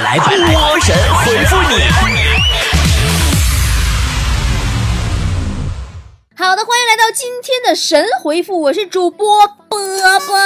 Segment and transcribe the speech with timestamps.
[0.00, 1.76] 来，波神回复你。
[6.34, 9.78] 好的，欢迎来到今天的神回复，我是主播波
[10.20, 10.38] 波，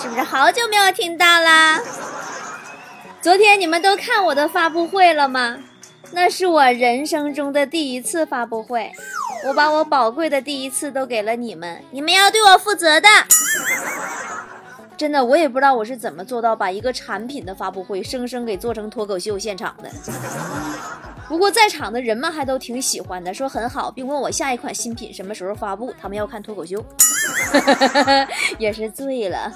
[0.00, 1.80] 是不是好久没有听到啦？
[3.20, 5.58] 昨天你们都看我的发布会了吗？
[6.12, 8.92] 那是我人生中的第一次发布会，
[9.46, 13.08] 我把我宝贵的第一次都给了你们，你们要对我负责的。
[14.96, 19.90] 真的，我也不知道我是怎么做到把一个产品的发布会生生给做成脱口秀现场的。
[21.28, 25.92] 不过在场的人们还都挺喜欢的，说很好，并问我下一款新品什么时候发布。
[26.00, 26.84] 他们要看脱口秀，
[28.58, 29.50] 也是醉了。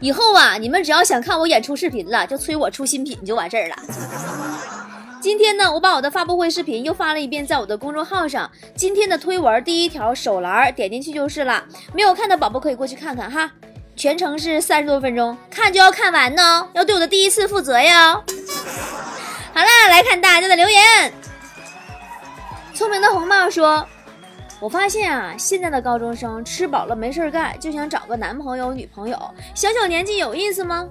[0.00, 3.76] 以后啊，你们只要想看我演出视频了，就催我出新品就完事儿了。
[5.20, 8.50] 今天呢，我把我的发布会视频又发了一遍，在我的公众号上。
[8.74, 11.64] 今天的推文第一条手栏点进去就是了。
[11.92, 13.50] 没有看的宝宝可以过去看看哈。
[13.96, 18.12] 全程是三十多分钟，看就要看完呢，要对我的第一次负责呀。
[18.12, 18.22] 好
[19.54, 21.12] 啦，来看大家的留言。
[22.74, 23.88] 聪明的红帽说
[24.60, 29.18] ：“我发现啊，现在的高中生吃饱了没事干，就想找个男朋友、女朋友。
[29.54, 30.86] 小小年纪有意思吗？”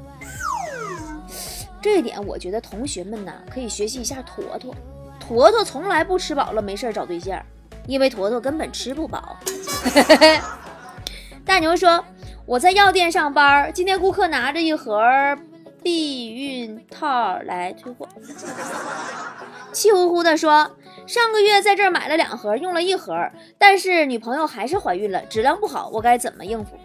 [1.80, 4.74] 这一点，我觉得同学们呢可以学习一下坨坨。
[5.20, 7.40] 坨坨从来不吃饱了没事找对象，
[7.86, 9.38] 因为坨坨根本吃不饱。
[11.46, 12.04] 大牛说
[12.48, 15.02] ：“我在药店上班，今天顾客拿着一盒
[15.82, 18.08] 避孕套来退货，
[19.74, 20.70] 气呼呼的说：
[21.08, 26.78] 上个月在这儿买了两盒，用了一盒，但是女朋友还是怀孕了，质量不好，我该怎么应付？”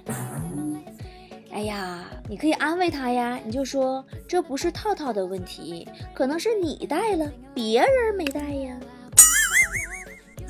[1.53, 8.75] 哎呀，你可以安慰他呀，你就说这不是套套的问题，可能是你戴了，别人没戴呀。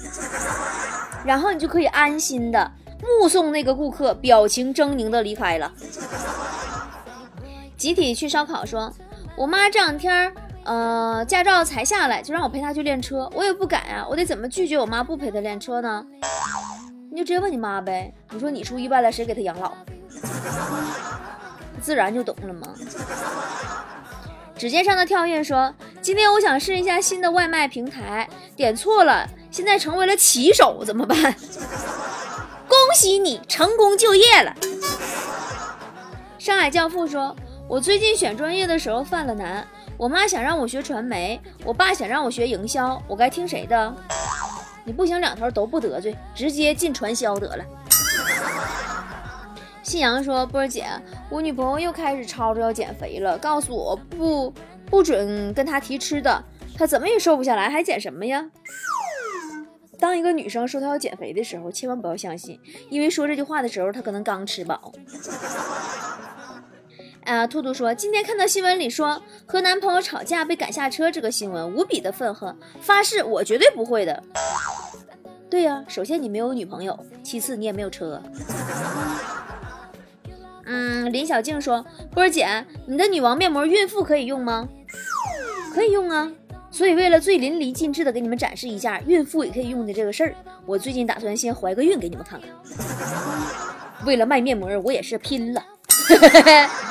[1.26, 2.72] 然后你就可以安心的
[3.02, 5.72] 目送那个顾客表情狰狞的离开了。
[7.76, 8.92] 集体去烧烤，说
[9.36, 10.32] 我妈这两天
[10.64, 16.04] 呃驾照才下来，就让我陪她去练车，我也不敢啊，我得怎么拒绝我妈不陪她练车呢？
[17.10, 19.72] 你就直接问你妈呗，你说你出意外了，谁给她养老？
[21.80, 22.68] 自然就懂了吗？
[24.56, 31.16] 指尖上的跳跃说：“今天我想试一下新的外卖平台，点错了，现在成为了骑手，怎么办？”
[32.90, 34.52] 恭喜你成功就业了。
[36.40, 37.36] 上海教父说
[37.70, 39.64] ：“我最近选专业的时候犯了难，
[39.96, 43.94] 我妈想让我学传媒，我爸想让我学营销，我该听谁的？
[44.82, 47.64] 你不行，两头都不得罪，直接进传销得了。”
[49.84, 50.88] 信阳说：“波儿姐，
[51.30, 54.52] 我女朋友又开始吵着要减肥了，告诉我不
[54.86, 56.42] 不准跟她提吃的，
[56.76, 58.50] 她怎么也瘦不下来，还减什么呀？”
[60.00, 64.92] 当一个女生说她要减肥的时候，千万不要相信，因为说这句话的时候，她可能刚吃饱。
[67.24, 74.22] 啊，兔兔说：“今天看到新闻里说和男朋友吵架被赶下车这个新闻，无比的愤恨，发誓我绝对不会的。
[75.50, 78.20] ”对呀，首先你没有女朋友，其次你也没有车。
[80.64, 84.66] 嗯，林小静说：“波儿姐，你的女王面膜孕妇可以用吗？
[85.74, 86.32] 可以用啊。
[86.70, 92.50] 所以为了最淋漓尽致的给你们展示一下孕妇也可以用的这个事儿，我最近打算先怀个孕给你们看看。
[94.06, 95.62] 为了卖面膜，我也是拼了。”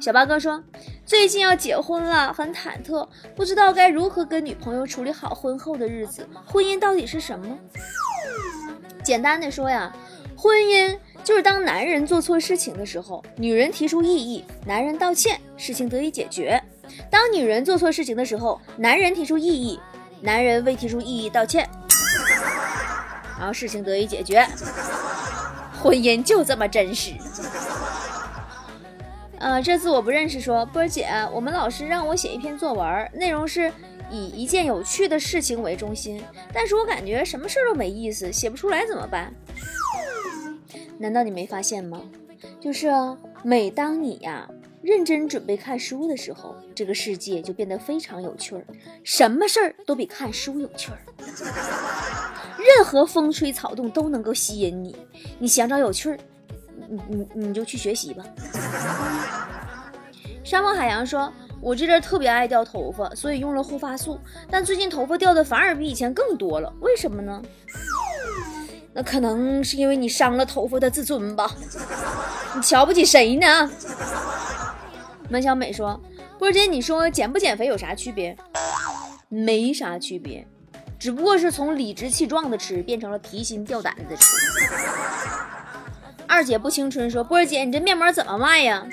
[0.00, 0.62] 小八哥说
[1.04, 6.26] ：“最近要结婚了，很忐忑，不知道该如何跟女朋友处理好婚后的日子。
[6.46, 7.58] 婚姻到底是什么？
[9.04, 9.94] 简单的说呀，
[10.36, 16.58] 婚姻。”就是当男人做错事情的时候，女人提出异议，男人道歉，事情得以解决；
[17.10, 19.80] 当女人做错事情的时候，男人提出异议，
[20.20, 21.68] 男人未提出异议道歉，
[23.38, 24.46] 然后事情得以解决。
[25.82, 27.12] 婚姻就这么真实。
[29.38, 33.72] 呃，这次我不认识，说波儿姐，我们老师让我写一篇作文，内容是
[34.10, 39.32] 以一件有趣的事情为中心，但是我感觉什么事儿都没意思，写不出来怎么办？
[40.98, 42.02] 难道你没发现吗？
[42.60, 42.90] 就是
[43.42, 44.46] 每当你呀
[44.82, 48.64] 认真准备看书的时候，这个世界就变得非常有趣儿，
[49.04, 50.98] 什么事儿都比看书有趣儿，
[52.58, 54.96] 任何风吹草动都能够吸引你。
[55.38, 56.18] 你想找有趣儿，
[56.88, 58.24] 你你你就去学习吧。
[60.42, 64.18] 沙漠海洋说：“我这阵特别爱掉头发，所以用了护发素，
[64.50, 67.42] 但最近头发掉的反而比以前更多了，为什么呢？”
[68.92, 71.48] 那可能是因为你伤了头发的自尊吧？
[72.56, 73.70] 你瞧不起谁呢？
[75.28, 76.00] 门小美说
[76.40, 78.34] ：“波姐，你说减不减肥有啥区别？
[79.28, 80.48] 没啥区别，
[80.98, 84.24] 只不过是从理直气壮的吃变成了提心吊胆的吃。”
[86.26, 88.86] 二姐不青春说：“波姐，你这面膜怎么卖呀？”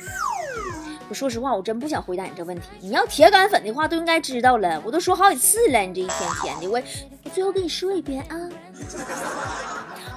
[1.08, 2.64] 我说实话，我真不想回答你这问题。
[2.82, 4.82] 你要铁杆粉的话，都应该知道了。
[4.86, 6.82] 我都说好几次了，你这一天天的，我
[7.24, 8.36] 我最后跟你说一遍啊。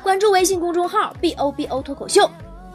[0.03, 2.29] 关注微信公众号 “b o b o” 脱口秀，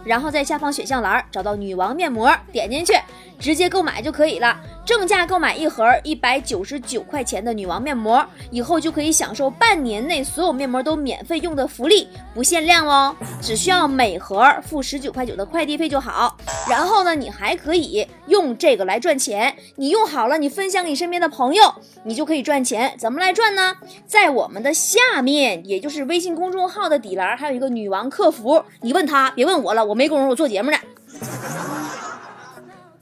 [0.06, 2.94] 然后在下方选项栏找到女王面膜，点进去
[3.40, 4.58] 直接购买就可以了。
[4.86, 16.38] 正价购买一盒一百九十九块钱的女王面膜，以后就可以享受半年内所有面膜都免费用的福利，不限量哦，只需要每盒付十九块九的快递费就好。
[16.70, 19.56] 然后呢，你还可以用这个来赚钱。
[19.78, 21.74] 你用好了，你分享给身边的朋友，
[22.04, 22.94] 你就可以赚钱。
[23.00, 23.76] 怎么来赚呢？
[24.06, 30.78] 在我们的下面，也就是微信公众号的底栏，还有一个女王客服，你问他，别问我了，我没工夫，我做节目呢。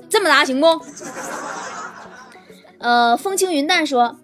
[0.10, 0.68] 这么答行不？
[2.78, 4.16] 呃，风轻云淡说，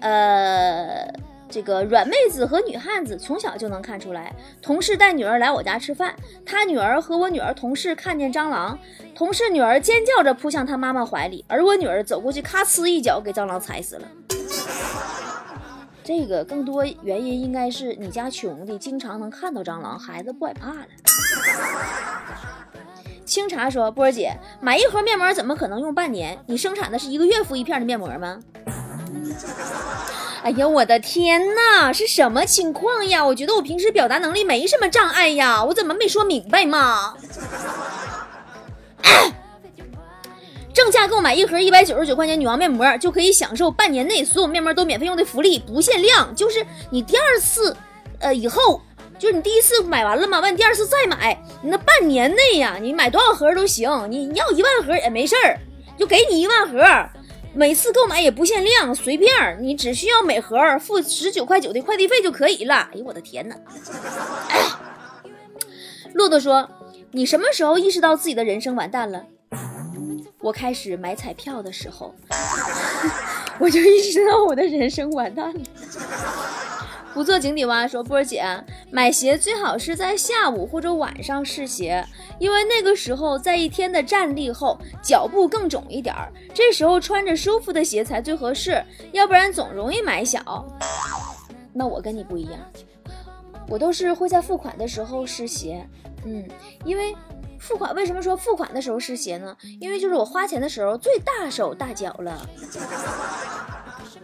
[0.00, 1.06] 呃，
[1.48, 4.34] 这个软妹子和女汉子从小就能看出来。
[4.60, 8.78] 同事带女儿来我家吃饭，他女儿和我女儿同事看见蟑螂，
[9.14, 14.08] 同事女儿尖叫着扑向他妈妈怀里，而我女儿走过去，咔呲一脚给蟑螂踩死了。
[16.08, 20.86] 这个更多原因应该是你家穷的，经常能看到蟑螂，孩子不害怕了。
[23.26, 26.38] 清茶说：“波儿姐，买一盒面膜怎么可能用半年？
[26.46, 28.38] 你生产的是一个月敷一片的面膜吗？”
[30.42, 33.22] 哎呀，我的天哪，是什么情况呀？
[33.22, 37.12] 我觉得我平时表达能力没什么障碍呀，我怎么没说明白嘛？
[40.78, 46.32] 正价购买一盒一百九十九块钱女王面膜，就可以享受半年内所有面膜都免费用的福利，不限量。
[46.36, 47.76] 就是你第二次，
[48.20, 48.80] 呃，以后。
[49.18, 55.58] 就是你第一次买完了嘛，完你第二次再买，你那半年内呀，你买多少盒都行，你要一万盒也没事儿，
[55.98, 56.78] 就给你一万盒，
[57.52, 62.88] 每次购买也不限量，随便，你只需要每盒付十九块九的快递费就可以了。
[62.92, 63.56] 哎呦我的天哪！
[66.14, 66.70] 骆驼说
[67.10, 69.24] ：“你什么时候意识到自己的人生完蛋了？”
[70.40, 72.14] 我开始买彩票的时候，
[73.58, 75.60] 我就意识到我的人生完蛋了。
[77.14, 78.44] 不做井底蛙说：“波儿姐，
[78.92, 82.06] 买鞋最好是在下午或者晚上试鞋，
[82.38, 88.80] 因为那个时候在一天的站立后，脚步更肿一点儿，这时候穿着舒服的鞋才最合适，
[89.10, 90.64] 要不然总容易买小。
[91.72, 92.60] 那我跟你不一样，
[93.68, 95.84] 我都是会在付款的时候试鞋，
[96.24, 96.46] 嗯，
[96.84, 97.16] 因为
[97.58, 99.56] 付款为什么说付款的时候湿鞋呢？
[99.80, 102.46] 因为就是我花钱的时候最大手大脚了。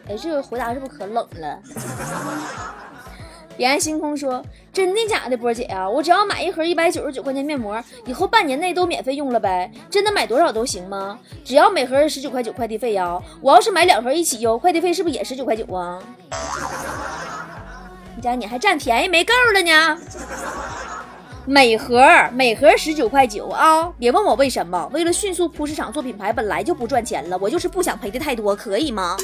[0.08, 1.60] 哎，这个回答是不是可冷了？”
[3.56, 4.44] 彼岸星空说
[4.74, 5.88] ：“真的假的，波姐啊？
[5.88, 9.70] 我只要买一盒一百九十九块钱面膜，以后半年内都免费用了呗？
[9.88, 11.16] 真的买多少都行吗？
[11.44, 13.16] 只要每盒十九块九快递费呀？
[13.40, 16.02] 我要是买两盒一起邮，快递费是不是也十九块九啊？
[18.16, 20.00] 你家你还占便宜没够了呢？
[21.46, 22.02] 每盒
[22.32, 23.92] 每盒十九块九啊！
[23.98, 29.16] 别问我为什么，为了迅速铺市场做品牌，本来就不赚钱了，我就是不想赔的太多，可以吗？”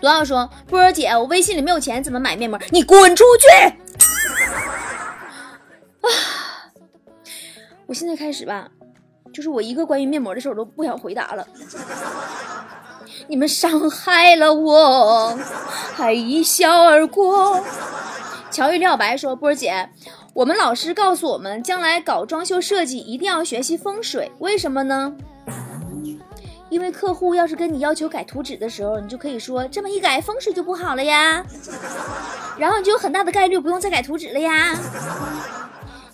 [0.00, 2.58] 多少说波儿姐，我微信里没有钱，怎么买面膜？
[2.70, 3.46] 你滚出去！
[6.00, 6.08] 啊！
[7.86, 8.68] 我现在开始吧，
[9.34, 11.46] 就是我一个关于面膜的事我都不想回答了。
[13.28, 15.38] 你们伤害了我，
[15.94, 17.62] 还一笑而过。
[18.50, 19.88] 乔玉廖白说：“波儿姐，
[20.34, 25.14] 我们老师告诉我们，将来搞装修设计一定要学习风水，为什么呢？”
[26.70, 31.44] 因为客户要是跟你要求改图纸的时候，你就可以说这么一改风水就不好了呀，
[32.56, 34.74] 然后你就有很大的概率不用再改图纸了呀。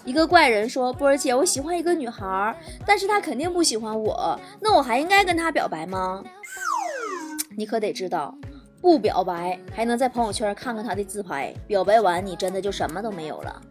[0.04, 6.24] 一个怪人说：“波儿姐，我喜欢一个女孩，但是她肯定不喜欢我，那我还应该跟她表白吗？”
[7.56, 8.34] 你可得知道，
[8.80, 13.62] 不表白还能在朋友圈看看她的自拍，表白完你真的就什么都没有了。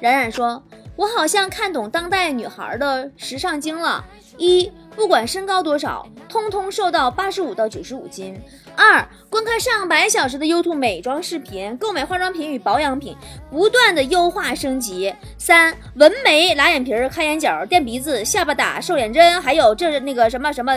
[0.00, 0.62] 冉冉说
[0.96, 4.04] ：“我好像看懂当代女孩的时尚经了。”
[4.38, 8.40] 一，不管身高多少，通通瘦到八十五到九十五斤。
[8.76, 13.16] 二，观看上百小时的 YouTube 美妆视频，购买化妆品与保养品，
[13.50, 15.12] 不断的优化升级。
[15.38, 20.72] 三，纹眉、拉眼皮、开眼角、垫鼻子、下巴打瘦脸针，还有这那个什么什么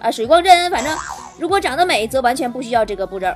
[0.00, 0.92] 呃水光针，反正
[1.38, 3.28] 如果长得美，则完全不需要这个步骤。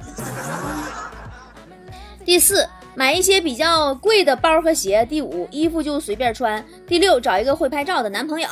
[2.24, 2.68] 第四，
[2.98, 5.06] 买一些比较贵的包和鞋。
[5.08, 6.64] 第五，衣服就随便穿。
[6.84, 8.48] 第六，找一个会拍照的男朋友。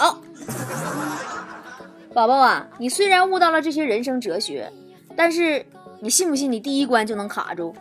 [2.14, 4.72] 宝宝啊，你虽然悟到了这些人生哲学，
[5.16, 5.66] 但是
[5.98, 7.74] 你信不信你第一关就能卡住？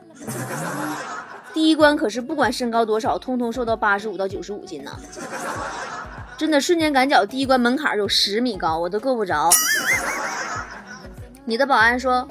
[1.54, 4.92] 第一关可是不管身高多少，通通瘦到八十五到九十五斤呢！
[6.36, 9.52] 真的瞬间感觉第一关门槛有十米高，我都够不着。
[11.46, 12.28] 你的保安说，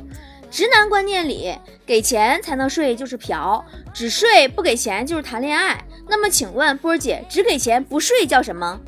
[0.54, 1.52] 直男观念里，
[1.84, 5.84] 给钱才能睡就是嫖，只睡不给钱就是谈恋爱。
[6.08, 8.78] 那么请问波儿姐，只给钱不睡叫什么？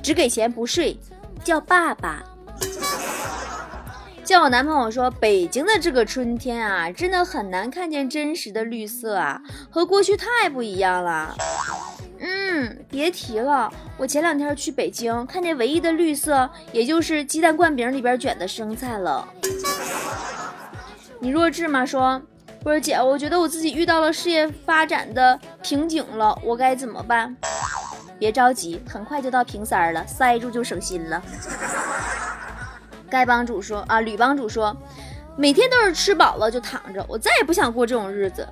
[0.00, 0.96] 只给钱不睡，
[1.42, 2.22] 叫爸爸。
[4.22, 11.34] 叫我男朋友说，北京的这个春天啊，真的很难看见真实的绿色啊，和过去太不一样了。
[12.20, 19.28] 嗯，别提了，我前两天去北京，看见唯一的绿色，也就是鸡蛋灌饼里边卷的生菜了。
[21.24, 21.86] 你弱智吗？
[21.86, 22.20] 说，
[22.62, 27.34] 不是姐，我觉得我自己遇到了事业发展的瓶颈了，我该怎么办？
[28.18, 31.22] 别着急，很快就到瓶塞儿了，塞住就省心了。
[33.08, 34.76] 该帮主说啊，吕帮主说，
[35.34, 38.46] 每天都是吃饱了就躺着，我再也不想过这种日子。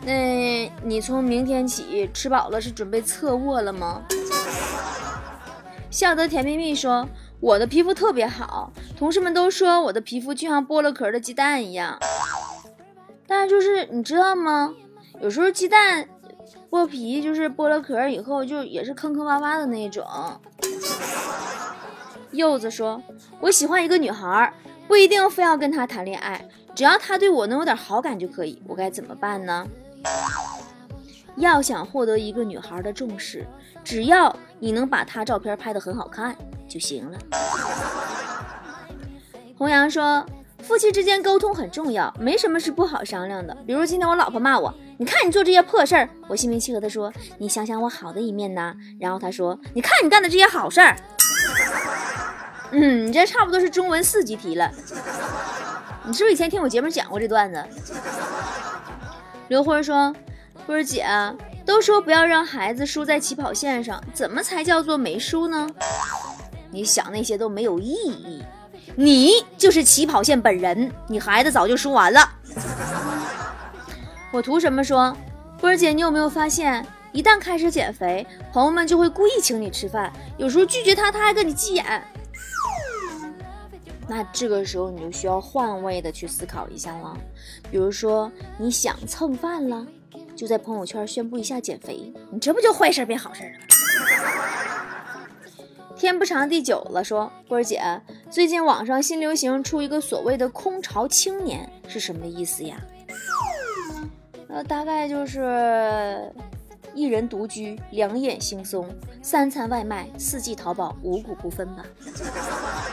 [0.00, 4.02] 那你从明天起吃饱了是准备侧卧了吗？
[5.90, 7.06] 笑得甜蜜蜜说，
[7.40, 11.98] 我的皮肤特别好，同事们都说我的皮肤就像剥了壳的鸡蛋一样。
[13.26, 14.74] 但是就是你知道吗？
[15.20, 16.08] 有时候鸡蛋
[16.70, 20.04] 剥皮就是剥了壳以后就也是坑坑洼洼的那种。
[22.32, 23.02] 柚子说
[23.40, 24.52] ：“我喜欢一个女孩，
[24.86, 28.60] 不一定非要跟她谈恋爱，只要她对我能有点好感就可以。
[28.66, 29.66] 我该怎么办呢？
[31.38, 33.46] 要想获得一个女孩的重视，
[33.82, 36.36] 只要你能把她照片拍得很好看
[36.68, 37.18] 就行了。”
[39.56, 40.24] 红阳说
[40.62, 43.56] ：“夫妻之间沟通很重要，没什么是不好商量的。
[43.66, 48.74] 比如今天我老婆骂我，你看你做这些破事儿，我心平气和地说，你想想我好的一面呐。
[49.00, 50.96] 然后她说，你看你干的这些好事儿。”
[52.70, 54.70] 嗯，你这差不多是中文四级题了。
[56.04, 57.64] 你是不是以前听我节目讲过这段子？
[59.48, 60.14] 刘辉说
[60.66, 61.06] ：“波儿姐，
[61.64, 65.68] 都说不要让孩子输在起跑线上，怎么才叫做没输呢？
[66.70, 68.42] 你想那些都没有意义，
[68.94, 72.30] 你就是起跑线本人，你孩子早就输完了。”
[74.30, 75.16] 我图什么说？
[75.58, 82.02] 波儿姐，你有没有发现，一旦开始减肥，朋友们就会故意请你吃饭，有时候拒绝他，他还跟你急眼。
[84.06, 87.16] 那这个时候你就需要换位的去思考一下了，
[87.70, 89.86] 比如说你想蹭饭了，
[90.38, 93.58] 就在朋友圈宣布一下减肥，你这不就坏事变好事了？
[95.98, 97.82] 天不长地久了，说波儿姐，
[98.30, 102.80] 最近网上新流行出一个所谓的“空巢青年”是什么意思呀？
[104.48, 106.32] 呃，大概就是
[106.94, 108.86] 一人独居，两眼惺忪，
[109.20, 111.84] 三餐外卖，四季淘宝，五谷不分吧。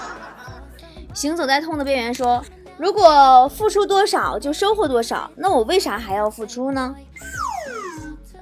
[1.13, 2.43] 行走在痛的边缘，说
[2.77, 6.95] ：“如果付出多少就收获多少，那我为啥还要付出呢？”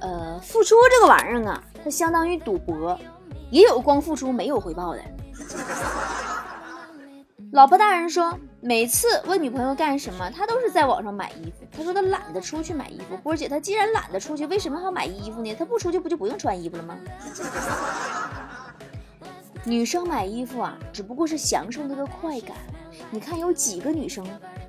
[0.00, 2.98] 呃，付出这个玩意儿啊，它相当于赌博，
[3.50, 5.00] 也有光付出没有回报的。
[7.52, 11.64] 老婆大人说，每次问女朋友干什么，她都是在网上买衣服。
[11.74, 13.16] 他说他懒得出去买衣服。
[13.22, 15.54] 波姐，她既然懒得出去，为什么还要买衣服呢？
[15.56, 16.98] 他不出去不就不用穿衣服了吗？
[19.66, 22.54] 女生买衣服啊，只不过是享受那个快感。
[23.10, 24.26] 你看有几个女生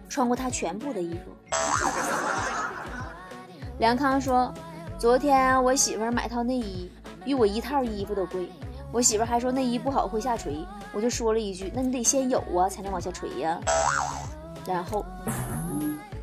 [0.07, 1.35] 穿过她全部的衣服？
[3.79, 4.53] 梁康说，
[4.97, 6.89] 昨天我媳妇儿买套内衣，
[7.25, 8.49] 比我一套衣服都贵。
[8.89, 13.59] 我媳妇儿还说内衣不好会下垂，我就说了一句，那你得先有啊，才能往下垂呀。
[14.65, 15.05] 然后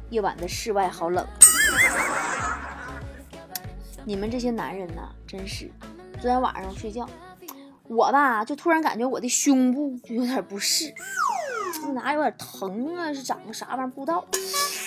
[0.09, 1.27] 夜晚的室外好冷，
[4.03, 5.71] 你们这些男人呐，真是。
[6.15, 7.07] 昨天晚上睡觉。
[7.95, 10.93] 我吧，就突然感觉我的胸部就 有点不适，
[11.95, 13.13] 哪有点疼啊？
[13.13, 13.89] 是长个啥玩意儿？
[13.89, 14.25] 不知道。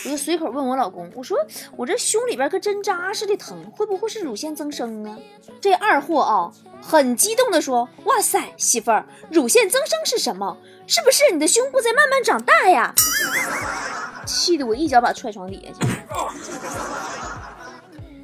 [0.06, 1.36] 我就随口问我老公，我说
[1.76, 5.18] 我这胸里边可针扎似的疼，会不会是乳腺增生啊？
[5.60, 10.58] 这二货啊，很激动的说：“哇塞，媳妇儿，乳腺增生是什么？
[10.86, 12.94] 是不是你的胸部在慢慢长大呀？”
[14.28, 15.88] 气得我一脚把踹床底下去。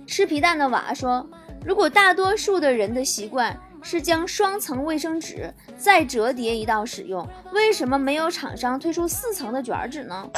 [0.06, 1.28] 吃皮蛋的娃说
[1.66, 10.30] ：“如果大多数的人的习惯。”是将双层卫生纸再折叠一道使用，为什么没有厂商推出四层的卷纸呢？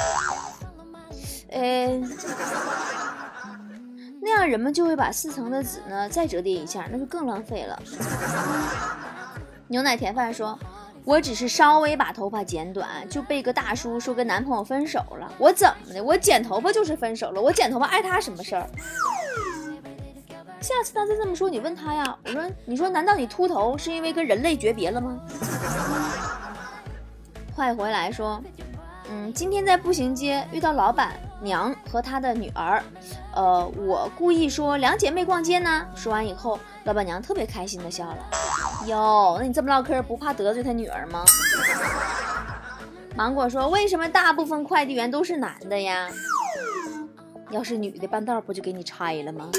[1.49, 2.01] 呃，
[4.21, 7.79] 那样人们就会把四层的纸呢再折叠一下，那就更浪费了。
[9.67, 10.57] 牛奶甜饭说
[11.05, 15.31] ：“我只是稍微把头发剪短，就被个大叔说跟男朋友分手了。
[15.37, 16.03] 我怎么的？
[16.03, 17.41] 我剪头发就是分手了？
[17.41, 18.67] 我剪头发碍他什么事儿？”
[20.63, 22.17] 下次他再这么说，你问他呀。
[22.23, 25.19] 我说，你说，难道你秃头是因为跟人类诀别了吗？
[27.53, 28.41] 快回来说，
[29.11, 32.81] 嗯，今天在步行街遇到老板娘和他的女儿，
[33.35, 35.85] 呃，我故意说两姐妹逛街呢。
[35.95, 38.17] 说完以后，老板娘特别开心的笑了。
[38.87, 41.25] 哟，那你这么唠嗑不怕得罪他女儿吗？
[43.17, 46.07] 芒果说，为什么大部分快递员都是男的呀？
[47.49, 49.51] 要是女的，半道不就给你拆了吗？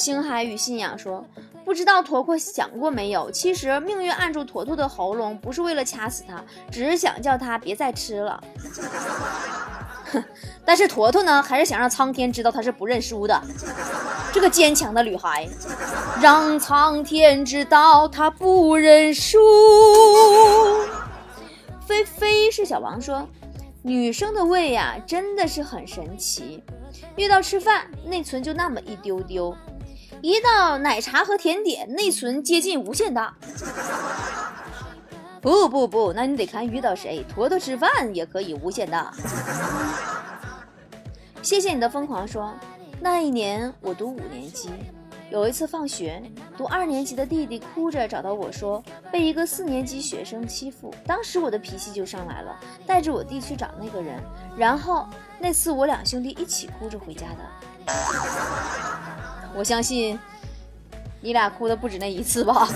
[0.00, 1.22] 星海与信仰说
[1.62, 3.30] ：“不知道坨坨想过没有？
[3.30, 6.42] 其实命运按住坨坨的喉咙，不是为了掐死他，
[6.72, 8.42] 只是想叫他别再吃了。
[10.10, 10.24] 哼，
[10.64, 13.38] 但是坨坨呢，还是想让苍天知道他是不认输的。
[14.32, 15.46] 这个坚强的女孩，
[16.22, 19.38] 让苍天知道他不认输。
[21.86, 23.28] 菲菲是小王说，
[23.82, 26.64] 女生的胃呀，真的是很神奇。
[27.16, 29.52] 遇到吃饭，内存就那么一丢丢；
[30.20, 33.34] 一到奶茶和甜点，内存接近无限大。
[35.40, 37.24] 不不不，那你得看遇到谁。
[37.32, 39.10] 坨坨吃饭也可以无限大。
[41.42, 42.52] 谢谢你的疯狂说，
[43.00, 44.68] 那一年我读五年级，
[45.30, 46.22] 有一次放学，
[46.58, 52.54] 读二年级的弟弟哭着找到我说被一个四年级学生欺负，当时我的脾气就上来了，
[52.86, 54.22] 带着我弟去找那个人，
[54.54, 58.89] 然后那次我两兄弟一起哭着回家的。
[59.54, 60.18] 我相信
[61.20, 62.68] 你俩哭的不止那一次吧？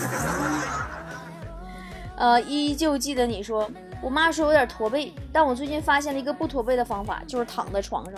[2.17, 3.71] 呃，依旧记得你说。
[4.03, 8.15] 我妈说有点驼背，但我最近发现了一个不驼背的方法，就是躺在床上。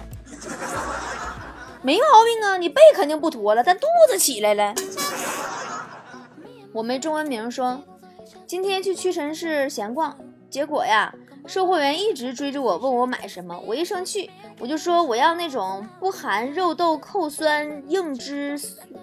[1.81, 4.75] 没毛病啊，你背肯定不驼了，但肚子起来了。
[6.73, 7.81] 我没中文名说，
[8.49, 10.19] 今天去屈臣氏闲逛，
[10.51, 11.15] 结果呀，
[11.47, 18.59] 售货员一直追着我问我买什么，我一生气，我就说我要那种不含肉豆蔻酸硬脂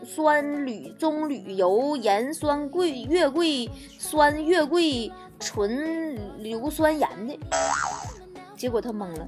[0.05, 3.69] 酸铝棕榈油盐酸桂月桂
[3.99, 5.11] 酸月桂。
[5.39, 7.37] 纯硫酸盐的，
[8.55, 9.27] 结果他懵了。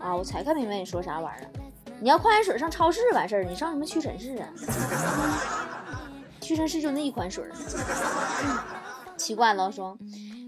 [0.00, 1.50] 啊，我才看明白你说啥玩意儿。
[2.00, 4.48] 你要矿泉水上超市完事儿，你上什么屈臣氏啊？
[6.40, 7.52] 屈臣氏就那一款水儿。
[9.16, 9.96] 奇怪了，说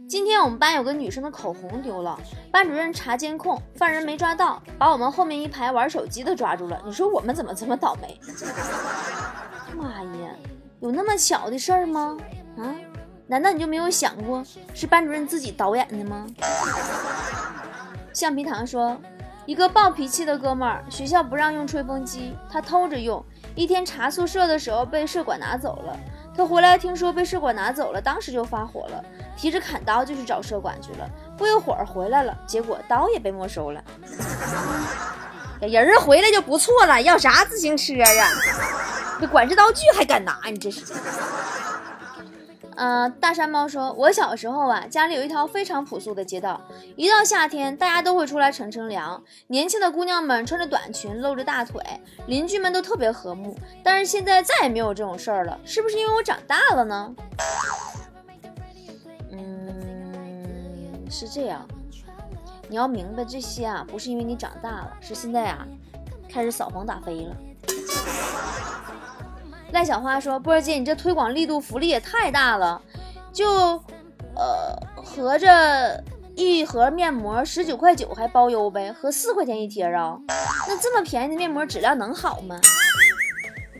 [0.08, 2.16] 今天我们班有个女生的口红丢了，
[2.52, 6.80] 班主任查监控，犯人没抓到，把我们后面一排玩手机的抓住了。
[6.84, 8.20] 你说我们怎么这么倒霉？
[9.76, 10.30] 妈呀，
[10.78, 12.16] 有那么巧的事儿吗？
[12.56, 12.74] 啊？
[13.26, 16.24] 难道你就没有想过是班主任自己导演的吗？
[18.14, 18.96] 橡皮糖说，
[19.44, 23.24] 一个暴脾气的哥们儿，学校不让用吹风机，他偷着用。
[23.56, 25.98] 一天查宿舍的时候被舍管拿走了，
[26.36, 29.02] 他回来听说被社管拿走了，当时就发火了，
[29.36, 31.08] 提着砍刀就去找社管去了。
[31.38, 33.82] 不一会儿回来了，结果刀也被没收了。
[35.60, 38.30] 人儿回来就不错了，要啥自行车啊？
[39.18, 40.38] 这管制刀具还敢拿？
[40.44, 40.82] 你这是？
[42.76, 46.60] 嗯，大山猫说：“我小时候啊，家里有一条非常朴素的街道，
[46.94, 49.22] 一到夏天，大家都会出来乘乘凉。
[49.46, 51.82] 年轻的姑娘们穿着短裙，露着大腿，
[52.26, 53.56] 邻居们都特别和睦。
[53.82, 57.14] 但是现在再也没有这种事儿了，是不是因为我长大了呢？”
[59.32, 61.66] 嗯，是这样。
[62.68, 65.66] 你要明白这些啊，不是因为你长大了，是现在啊，
[66.28, 67.36] 开始扫黄打非了。
[69.76, 72.80] 赖小花说：“波儿姐，你这推广力度、福利也太大了，
[73.30, 73.46] 就，
[74.34, 76.02] 呃，合着
[76.34, 80.16] 一盒面膜十九块九还包邮呗，合四块钱一贴啊？
[80.66, 82.58] 那这么便宜的面膜质量能好吗？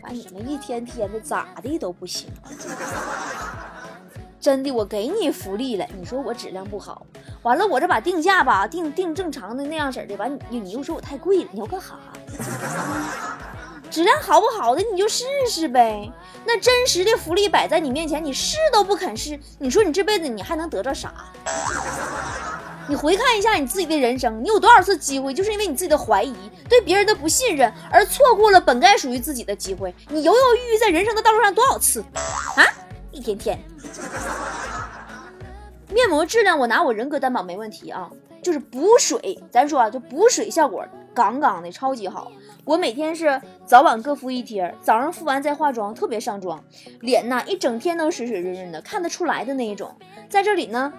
[0.03, 2.29] 把你们一天天的咋的都不行，
[4.39, 7.07] 真的，我给你福利了，你说我质量不好，
[7.41, 11.97] 完了我这把定价吧定定正常的那样式的，完你你又说我太贵了，你要干哈？”
[13.89, 16.11] 质量好不好的你就试试呗，
[16.45, 21.13] 那真实的福利摆在你面前，你试都不肯试，你说你这辈子你还能得着啥？
[22.89, 26.33] 你回看一下你自己的人生，你有多少次机会，就是因为你自己的怀疑、
[26.69, 29.93] 对别人的不信任而错过了本该属于自己的机会？
[30.09, 32.01] 你犹犹豫豫在人生的道路上多少次
[32.55, 32.63] 啊？
[33.11, 33.59] 一天天。
[35.89, 38.09] 面膜质量我拿我人格担保没问题啊，
[38.41, 40.85] 就是补水，咱说啊，就补水效果
[41.17, 42.31] 杠杠的，超级好。
[42.63, 46.63] 我每天是早晚各敷一贴，早上敷完再化妆，特别上妆，
[46.99, 49.91] 脸呐一整天都水水润润的，看得出来的那一种。
[50.29, 50.93] 在这里呢，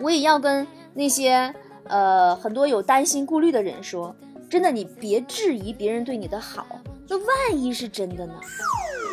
[0.00, 4.16] 我也要跟那些呃很多有担心顾虑的人说，
[4.48, 6.66] 真的，你别质疑别人对你的好，
[7.06, 8.34] 那万一是真的呢，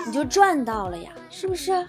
[0.05, 1.86] 你就赚到了呀，是不是？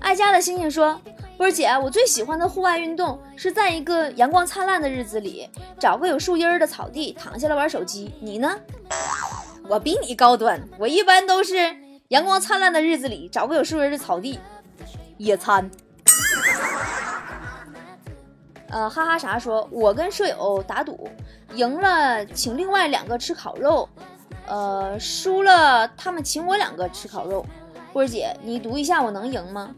[0.00, 1.00] 爱家的星星说。
[1.36, 8.14] 波儿姐，我最喜欢的户外运动是在一个阳光灿烂的日子里，找个有树荫的草地躺下来玩手机。
[8.20, 8.58] 你呢？
[9.68, 11.76] 我比你高端，我一般都是
[12.08, 14.40] 阳光灿烂的日子里找个有树荫的草地
[15.18, 15.70] 野餐。
[18.70, 21.08] 呃，哈哈啥说，我跟舍友打赌，
[21.54, 23.86] 赢了请另外两个吃烤肉，
[24.46, 27.44] 呃，输了他们请我两个吃烤肉。
[27.92, 29.74] 波儿姐，你读一下，我能赢吗？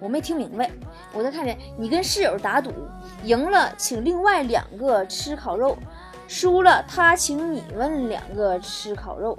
[0.00, 0.70] 我没听明白，
[1.12, 1.58] 我再看一遍。
[1.78, 2.72] 你跟室友打赌，
[3.22, 5.76] 赢了请另外两个吃烤肉，
[6.28, 9.38] 输了他请你们两个吃烤肉。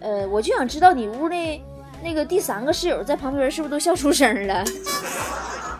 [0.00, 1.62] 呃，我就想知道你屋的
[2.02, 4.64] 那个第三个室友在旁边是不是都笑出声了？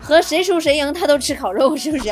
[0.01, 2.11] 和谁输谁赢，他都吃烤肉，是不是？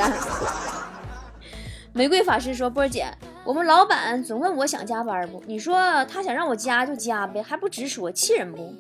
[1.94, 3.06] 玫瑰法师说：“波儿姐，
[3.44, 5.44] 我们老板总问我想加班不？
[5.46, 8.74] 你说他想让我加就加呗，还不直说，气人不？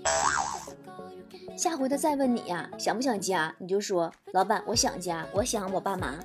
[1.55, 6.15] 下回他再问你呀，想不想家，你就说老板，我想家，我想我爸妈。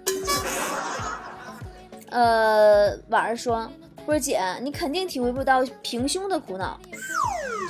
[2.10, 3.70] 呃，婉儿说，
[4.06, 6.80] 波姐，你肯定体会不到平胸的苦恼。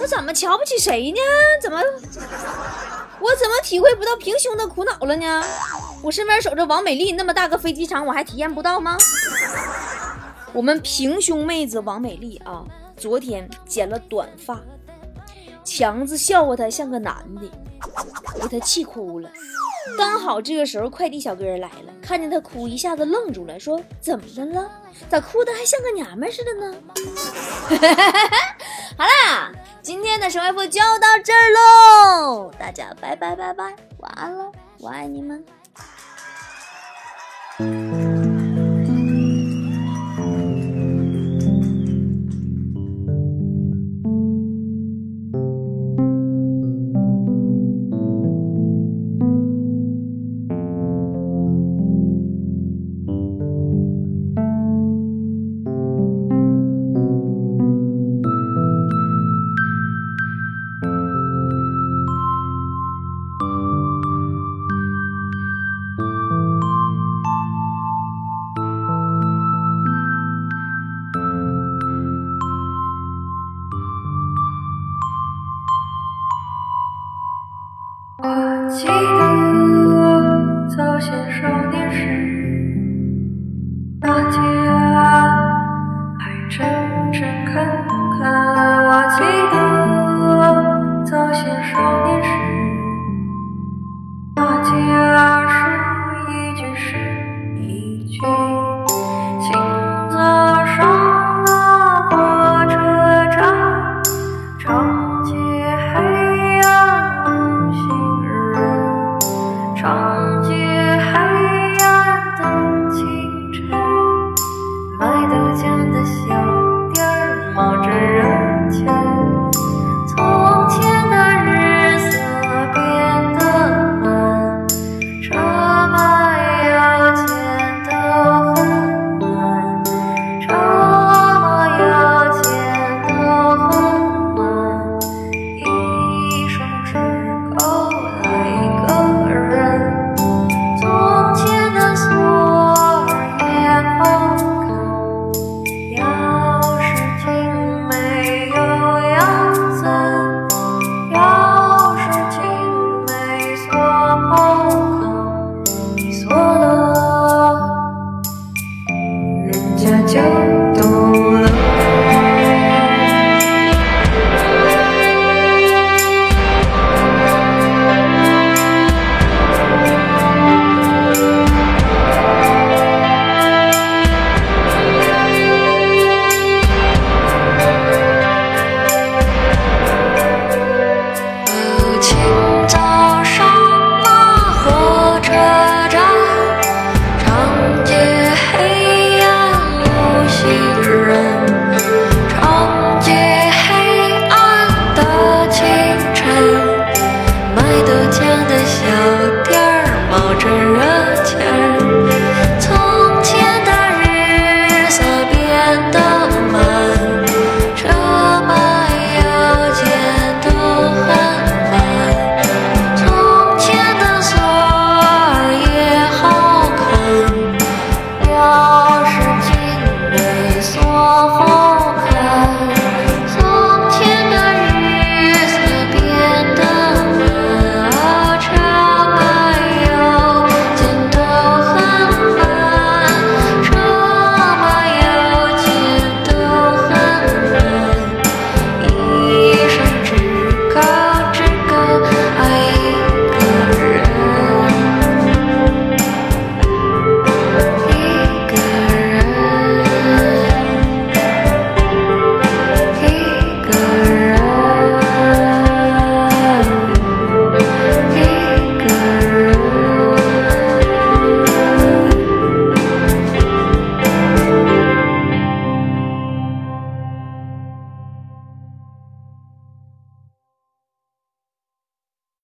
[0.01, 1.19] 我怎么瞧不起谁呢？
[1.61, 5.43] 怎么，我怎么体会不到平胸的苦恼了呢？
[6.03, 8.97] 我身边守着王美丽那么大个飞机场，我还体验不到吗？
[10.53, 12.65] 我们平胸妹子王美丽啊，
[12.97, 14.61] 昨天剪了短发，
[15.69, 17.43] 强子笑话他像个男的，
[18.41, 19.31] 给他气哭了。
[19.99, 24.71] 刚好这个时候快递小哥来了，看见他哭，一下子愣住了，说：“怎么的了？
[25.11, 26.75] 咋哭的还像个娘们似的呢？”
[28.97, 29.53] 好啦，
[29.83, 34.51] 今天的神回复就到这儿喽，大家拜拜拜拜，晚安了，
[34.81, 35.45] 我爱你们。